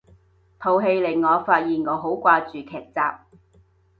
[0.59, 3.57] 套戲令我發現我好掛住劇集